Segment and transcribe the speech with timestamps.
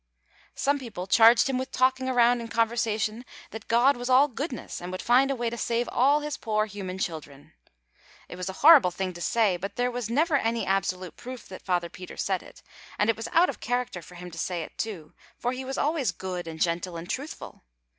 [0.55, 4.91] Some people charged him with talking around in conversation that God was all goodness and
[4.91, 7.53] would find a way to save all his poor human children.
[8.27, 11.61] It was a horrible thing to say, but there was never any absolute proof that
[11.61, 12.63] Father Peter said it;
[12.97, 15.77] and it was out of character for him to say it, too, for he was
[15.77, 17.61] always good and gentle and truthful.